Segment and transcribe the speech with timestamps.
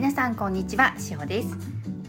[0.00, 1.54] 皆さんこんにちはしほです。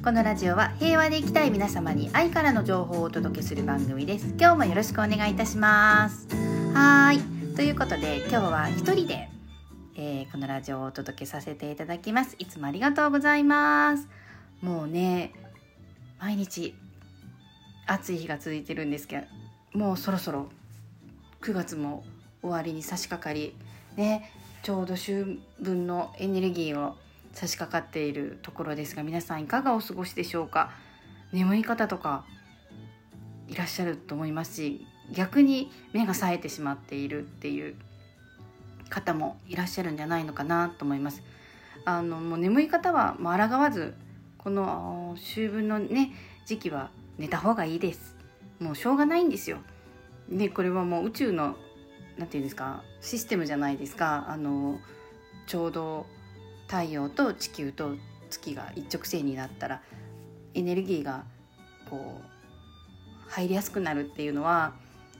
[0.01, 4.27] このラジオは平和で生きたい皆様に愛からの情報をお届けする番組です。
[4.39, 6.25] 今日もよろしくお願いいたします。
[6.73, 7.19] はい。
[7.57, 9.27] ということで今日は一人で、
[9.97, 12.37] えー、このラジオをお届けさせていただきます。
[12.39, 14.07] いつもありがとうございます。
[14.61, 15.33] もうね
[16.17, 16.73] 毎日
[17.87, 19.27] 暑い日が続いてるんですけ
[19.73, 20.47] どもうそろそろ
[21.41, 22.05] 9月も
[22.41, 23.53] 終わりに差し掛かり
[23.97, 24.31] ね
[24.63, 26.95] ちょうど秋分のエネルギーを
[27.33, 30.71] 差し掛かっているところですが皆さんいかがお過ごしでしょうか？
[31.31, 32.25] 眠い方とか
[33.47, 37.75] いらっしゃると思いますし逆に目が冴えてしまっているっていう
[38.89, 41.23] 方もいらっしゃるんじゃないのかなと思います。
[41.85, 43.95] あのもう眠い方はもう抗わず
[44.37, 46.11] この秋分のね
[46.45, 48.15] 時期は寝た方がいいです。
[48.59, 49.57] もうしょうがないんですよ。
[50.27, 51.55] ねこれはもう宇宙の
[52.17, 54.79] 何て言うんですかシステムじゃないですかあの
[55.47, 56.05] ちょうど
[56.71, 57.97] 太陽と地球と
[58.29, 59.81] 月が一直線になったら
[60.53, 61.25] エネルギーが
[61.89, 64.73] こう入りやすくなるっていうのは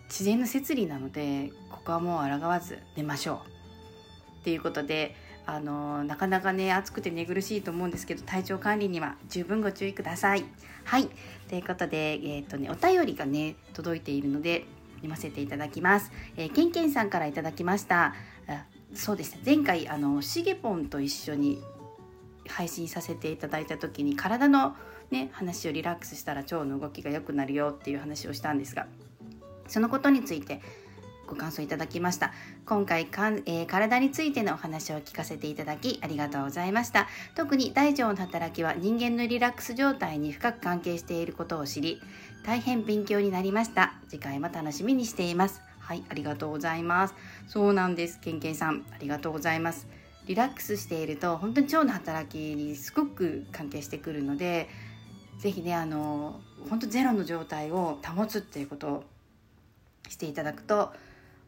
[0.07, 5.13] 自然の摂理なのでここはもう抗わず寝ましょうっていうことで
[5.45, 10.45] あのなかなかね暑くて寝苦しいと思うんですけど体調管理には十分ご注意ください。
[10.85, 11.09] はい
[11.49, 14.65] ということで、えーとね、お便りがね届いているので
[14.95, 16.11] 読ませていただきます。
[16.37, 18.13] えー、ケンケンさんからいただきました。
[18.93, 19.41] そうですね。
[19.45, 21.61] 前回あのしげぽんと一緒に
[22.47, 24.75] 配信させていただいた時に体の
[25.09, 28.87] ね話をリラックスしたら腸の動きが良くなるよっていう話をしたんですが、
[29.67, 30.61] そのことについて
[31.27, 32.33] ご感想いただきました。
[32.65, 37.07] 今回かん、えー、体についてのお話を聞かせていただきありがとうございました。
[37.35, 42.01] 特に大腸の働きは人間のリラックス状態に深く関係していることを知り
[42.45, 43.93] 大変勉強になりました。
[44.09, 45.61] 次回も楽しみにしています。
[45.79, 47.15] はいありがとうございます。
[47.51, 48.17] そうなんです。
[48.21, 49.85] けんけんさんありがとうございます。
[50.25, 54.69] リラックスしていると本当に腸の働きにすごく関係してくるので
[55.37, 59.03] 是非ねあの本当ゼロの状態を保つっていうことを
[60.07, 60.93] していただくと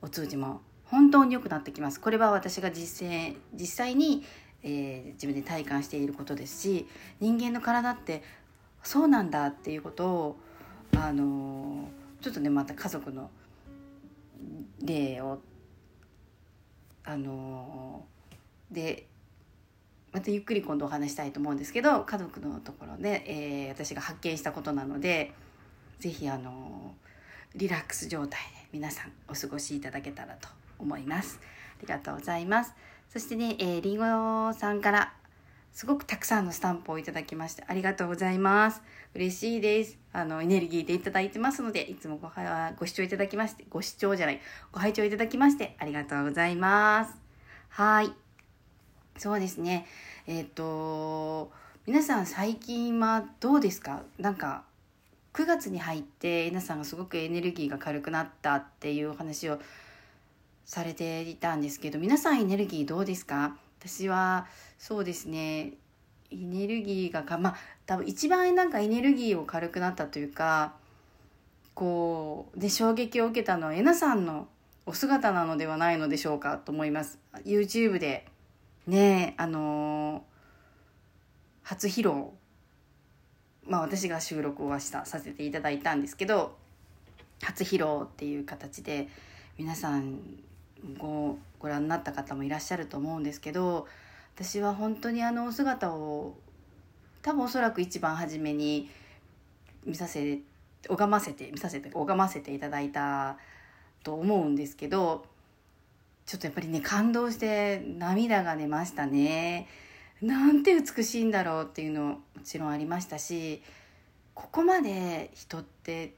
[0.02, 2.02] お通じも本当に良くなってきます。
[2.02, 4.26] これは私が実践実際に、
[4.62, 6.86] えー、自分で体感していることですし
[7.22, 8.24] 人間の体って
[8.84, 10.36] そうなんだっていうことを
[10.98, 11.88] あの
[12.20, 13.30] ちょっとねまた家族の
[14.84, 15.40] 例を
[17.06, 18.06] あの
[18.72, 19.08] で
[20.12, 25.34] またゆっくり今度お話したいと思うんですけど家族のところで、えー、私が発見したことなので
[26.00, 26.94] 是非あの
[27.56, 30.48] リラックス状態で皆さんお過ごしいただけたらと
[30.80, 31.40] 思います。
[31.80, 32.74] ありがとうございます。
[33.10, 35.14] そしてね、えー、りんごさんから
[35.74, 38.82] すごくたくさんのスタンプをいただきましてありがとうございます。
[39.16, 39.98] 嬉しいです。
[40.12, 44.42] あの、エネルギーでいただいてますので、いつもごはご視聴いただきまして、ご視聴じゃない、
[44.72, 47.14] ご拝聴いただきましてありがとうございます。
[47.70, 48.14] はい。
[49.18, 49.88] そうですね。
[50.28, 51.52] えっ、ー、と、
[51.86, 54.04] 皆さん最近はどうですか？
[54.20, 54.64] なんか
[55.34, 59.60] 9月に入って皆さんがすごくエネルギーが軽くなったっていうお話を
[60.66, 63.58] されていたんですけど皆さんエネルギーどうですか？
[63.86, 65.74] 私はそうですね
[66.32, 67.56] エネルギーがかまあ
[67.86, 70.74] 多分一番なんかエネルギーを軽くなったというか
[71.74, 74.48] こうで衝撃を受けたのはえなさんの
[74.86, 77.20] お姿なのではないのでしょうかと思います。
[77.46, 78.26] YouTube で
[78.88, 80.22] ねあのー、
[81.64, 82.32] 初披露
[83.66, 86.56] まあ私が収録はしたさせていただいたんですけど
[87.42, 89.10] 初披露っていう形で
[89.58, 90.20] 皆さん
[90.98, 93.88] ごご覧になった方もいらっしゃると思うんですけど
[94.36, 96.36] 私は本当にあのお姿を
[97.22, 98.90] 多分おそらく一番初めに
[99.86, 100.40] 見させ
[100.90, 103.38] 拝ませて見させて拝ませていただいた
[104.04, 105.26] と思うんですけど
[106.26, 109.68] ちょっとやっぱりね感動して涙が出ましたね。
[110.22, 113.62] なんて美しいんだろうっていうのもちろんありましたし
[114.34, 116.16] ここまで人って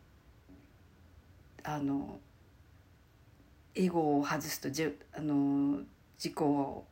[1.64, 2.20] あの
[3.76, 5.80] エゴを外すとじあの
[6.18, 6.86] 自己を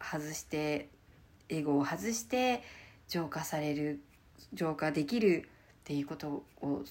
[0.00, 0.88] 外して
[1.48, 2.62] エゴを外して
[3.08, 4.00] 浄化される
[4.54, 5.48] 浄化できる
[5.80, 6.84] っていうことを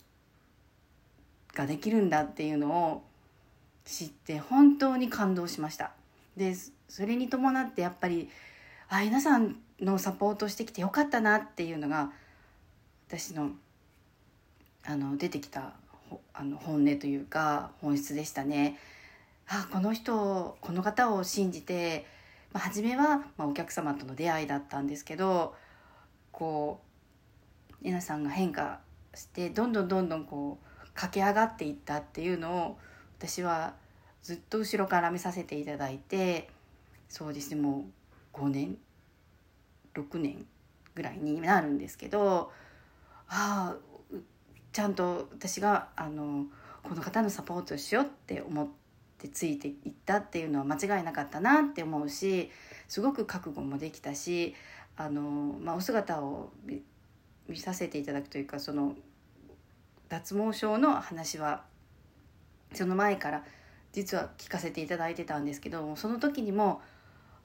[1.54, 3.04] ができるんだっていうのを
[3.86, 5.92] 知って本当に感動しました。
[6.38, 6.56] で
[6.88, 8.30] それに伴ってやっぱり
[8.90, 12.12] あ皆さんのサポートしてきてよかったなっていうのが
[13.08, 13.52] 私の
[14.84, 15.74] あの出てきた
[16.34, 18.78] あの本音というか本質でしたね。
[19.48, 22.06] あこの人この方を信じて、
[22.54, 25.56] まあ、初めは、まあ、お客様との出会いだったんですけど
[26.32, 26.80] こ
[27.72, 28.80] う皆さんが変化
[29.14, 32.78] してどんどんどんどんこう駆け上がっていったっていうのを
[33.18, 33.74] 私は
[34.24, 36.50] ずっと後ろから見させていただいて
[37.10, 37.86] そうですねも
[38.34, 38.78] う5年
[39.94, 40.46] 6年
[40.96, 42.52] ぐらいになるんですけど
[43.28, 43.91] ああ
[44.74, 46.46] ちゃんと私があの
[46.84, 48.68] この方のサポートをしようって思っ
[49.18, 49.76] てついていっ
[50.06, 52.50] たっていうのは間違いなかったなって思うし
[52.88, 54.56] すごく覚悟もできたし
[54.98, 56.52] あの、まあ、お姿を
[57.48, 58.96] 見させていただくというかその
[60.10, 61.64] 脱毛症の話は
[62.74, 63.44] その前から
[63.94, 66.82] 実は聞かせていただいてたんですけどその時にも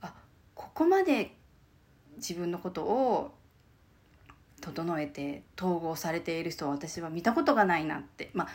[0.00, 0.14] あ
[0.54, 1.32] ここまで
[2.16, 3.34] 自分のことを
[4.66, 8.30] 整えて統合されている人は私は見たことがないなって。
[8.34, 8.48] まあ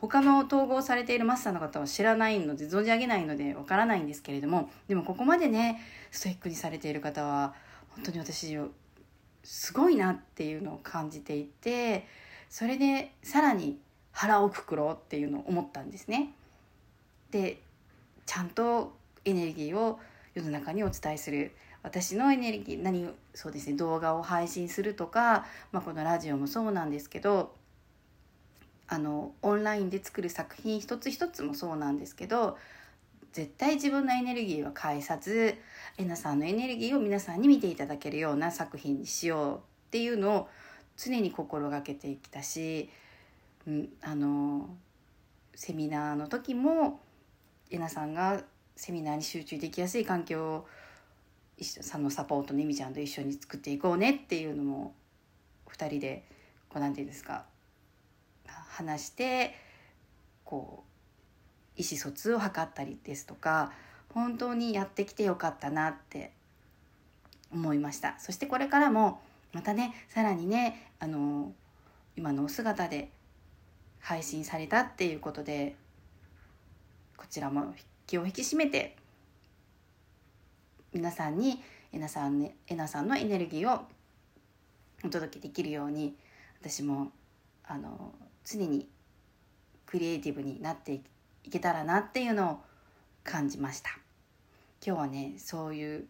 [0.00, 4.70] 他の統合されているマスターの方は知らないので存じ上げないのでわからないんですけれども。
[4.86, 7.54] でもここまでねストイックにされている方は
[7.90, 8.56] 本当に私
[9.42, 12.06] すごいなっていうのを感じていて
[12.48, 13.80] それでさらに
[14.12, 16.32] 腹をくくろうっていうのを思ったんですね。
[17.30, 17.60] で
[18.24, 19.98] ちゃんとエネルギーを
[20.34, 21.52] 世の中にお伝えする。
[21.82, 27.54] 私のエネルギー何そうですね動画を配信するとか、まあ、このラジオもそうなんですけど
[28.88, 32.56] あのオンラインで作る作品一つ一つもそうなんですけど
[33.32, 35.54] 絶対自分のエネルギーは返さず
[35.98, 39.60] えなさんのエネルギーを皆さんに見ていただけるような作品にしようっ
[39.90, 40.48] ていうのを
[40.96, 42.88] 常に心がけてきたし、
[43.66, 44.68] うん、あの
[45.54, 47.00] セミナーの時も
[47.70, 48.42] えなさんが
[48.74, 50.66] セミナーに集中できやすい環境を
[51.64, 54.94] さんのサポートの意味ちゃんと一緒に作っていこうねっていうのも
[55.70, 56.24] 2人で
[56.68, 57.44] こうなんていうんですか
[58.46, 59.54] 話して
[60.44, 60.84] こ
[61.76, 63.72] う意思疎通を図ったりですとか
[64.14, 66.32] 本当にやってきてよかったなって
[67.52, 68.18] 思いました。
[68.18, 69.20] そしてこれからも
[69.52, 71.52] またねさらにねあの
[72.16, 73.10] 今のお姿で
[74.00, 75.76] 配信されたっていうことで
[77.16, 77.74] こちらも
[78.06, 78.96] 気を引き締めて
[80.92, 81.62] 皆さんに
[81.92, 83.82] えなさん,、ね、えなさんのエネルギーを
[85.04, 86.14] お届けできるように
[86.60, 87.12] 私も
[87.64, 88.12] あの
[88.44, 88.88] 常に
[89.86, 91.00] クリエイティブになって
[91.44, 92.58] いけたらなっていうのを
[93.24, 93.90] 感じました
[94.84, 96.06] 今日はねそういう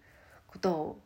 [0.46, 1.00] ことを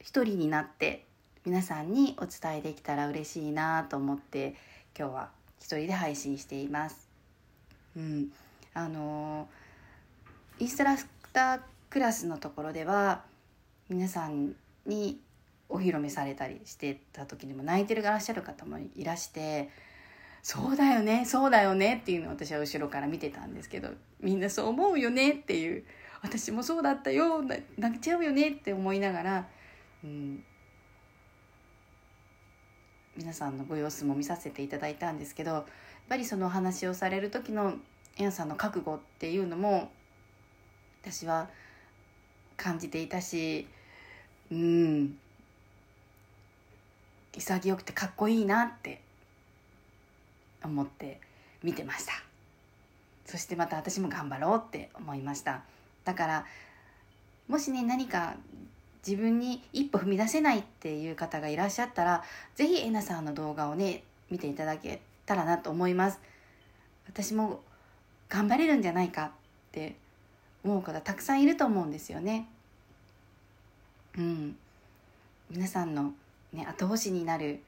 [0.00, 1.04] 一人になって
[1.44, 4.54] 皆さんにお伝えできたら嬉しいなと思って
[4.98, 5.30] 今日は
[5.60, 7.08] 一人で配信しています。
[7.96, 8.32] うん、
[8.74, 9.48] あの
[10.58, 13.22] インストラクタークラスのところでは
[13.88, 14.54] 皆さん
[14.86, 15.20] に
[15.68, 19.70] お披露目されたりしてた時にも泣いてるがらっしゃる方もいらして
[20.42, 23.90] そうだよねそうだよねっていうのを私は後ろから見てたんですけど
[24.20, 25.84] みんなそう思うよねっていう
[26.22, 29.48] 私もそうだったよ泣いちゃうよねって思いながら、
[30.04, 30.42] うん、
[33.16, 35.64] 皆さんのご様子も見させていただいたんですけどやっ
[36.08, 37.74] ぱりそのお話をされる時の
[38.16, 39.90] エンさんの覚悟っていうのも
[41.02, 41.48] 私は
[42.58, 43.66] 感じていたし
[44.52, 45.18] うん。
[47.32, 49.00] 潔くてかっこいいなって
[50.62, 51.20] 思って
[51.62, 52.12] 見てました。
[53.24, 55.62] そしてまた私も頑張ろうって思いました。
[56.04, 56.46] だから
[57.48, 58.34] もしね何か
[59.06, 62.24] 自分に一歩踏み出せないっていう方がいらっしゃったら
[62.56, 66.20] 是非えなさんの動画をね見ていただけたらなと思います。
[67.06, 67.60] 私も
[68.28, 69.30] 頑張れるんじゃないかっ
[69.72, 69.96] て
[70.68, 72.48] 思う方たくさんいると思うんですよね。
[74.16, 74.56] うん。
[75.50, 76.12] 皆さんの
[76.52, 77.60] ね後押しになる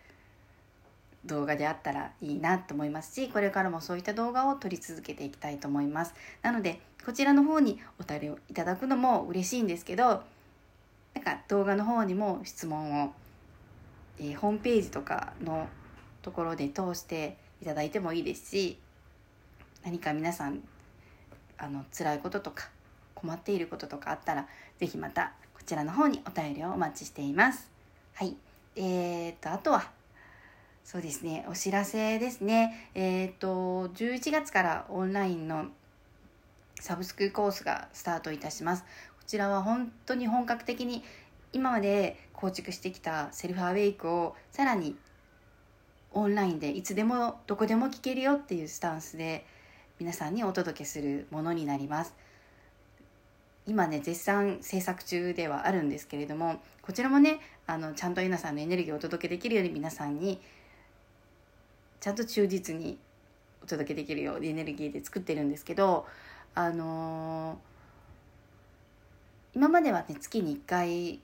[1.24, 6.14] 動画であったらいいなと思いますしこれからもそういった動画を撮り続けていきたいと思います。
[6.42, 10.22] なのでこちらの方にお便りをいただくのも嬉しいんですけど
[11.14, 13.12] なんか動画の方にも質問を、
[14.18, 15.68] えー、ホームページとかの
[16.22, 18.78] ところで通していただいてもいいですし
[19.84, 20.62] 何か皆さん
[21.56, 22.68] あの辛いこととか
[23.20, 24.46] 困っていることとかあったら
[24.78, 27.70] 是非またこちらの方にお便りをお待ちしています。
[28.14, 28.34] はい。
[28.76, 29.90] えー、と、あとは、
[30.84, 32.90] そうですね、お知らせですね。
[32.94, 35.66] えっ、と、11月からオンラインの
[36.80, 38.84] サブスクコースがスタートいたします。
[38.84, 38.88] こ
[39.26, 41.04] ちらは本当に本格的に
[41.52, 44.96] 今まで構築してきたセルフアウェイクをさらに
[46.12, 49.46] オンラインでいつでもどこでも聞けるよっていうスタンスで
[49.98, 52.14] 皆さんにお届けするものになります。
[53.70, 60.40] 今ね絶賛制作中ではあるんですけれどもこちらもねあのちゃんとえなさんのエネルギーをお届けできるように皆さんに
[62.00, 62.98] ちゃんと忠実に
[63.62, 66.04] お届けできるようにエネルギーで作ってるんですけど
[66.56, 71.20] あのー、今まではね月に1回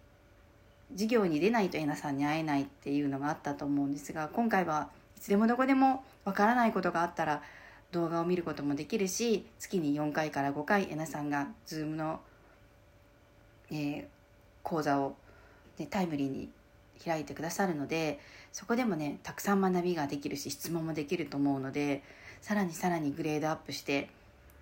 [0.93, 7.43] 授業に出ないとえなさんに会えないっていうのがあったと思うんですが今回はいつでもどこでもわからないことがあったら
[7.91, 12.21] 動画を見ることもできるし月に4回から5回えなさんが Zoom の、
[13.71, 14.05] えー、
[14.63, 15.17] 講座を
[15.79, 16.49] ね、タイムリーに
[17.05, 18.19] 開いてくださるので
[18.53, 22.03] そこでもねたくさん学びができるし質問もできると思うので
[22.41, 24.09] さらにさらにグレードアップして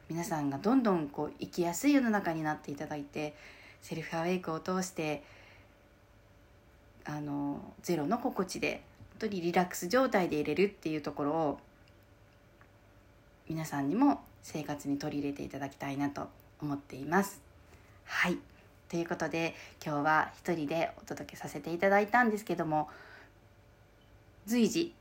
[0.08, 3.34] 皆さんがどんどんこう生きやすい世の中になっていただいて
[3.82, 5.22] セルフアウェイクを通して
[7.04, 8.82] あのゼロの心地で
[9.20, 11.58] 本当にリラックス状態で入れるっていうところを
[13.48, 16.28] 皆さんにも生活に取り入れていただきたいなと
[16.60, 17.40] 思っています。
[18.04, 18.38] はい
[18.88, 22.88] ということで今日は一人でお届けさせていただいたんですけども
[24.46, 24.94] 随時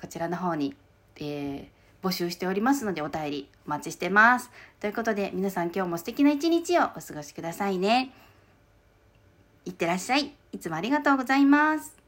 [0.00, 0.74] こちらの方に、
[1.16, 1.66] えー、
[2.06, 4.50] 募集しておりますのでお便りお待ちしてます。
[4.80, 8.12] ということで皆さん今日も素敵な一日をお過ごしくださいね。
[9.64, 10.32] いってらっしゃい。
[10.52, 12.05] いつもありがとうございます。